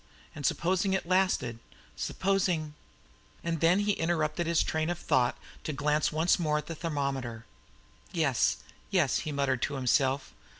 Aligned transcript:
And 0.33 0.47
supposing 0.47 0.93
it 0.93 1.05
lasted, 1.05 1.59
supposing 1.95 2.73
And 3.43 3.59
then 3.59 3.81
he 3.81 3.91
interrupted 3.91 4.47
his 4.47 4.63
train 4.63 4.89
of 4.89 4.97
thought 4.97 5.37
to 5.63 5.73
glance 5.73 6.11
once 6.11 6.39
more 6.39 6.57
at 6.57 6.65
the 6.65 6.73
thermometer. 6.73 7.45
"Yes, 8.11 8.63
yes!" 8.89 9.17
he, 9.19 9.31
muttered 9.31 9.61
to 9.61 9.75
himself. 9.75 10.33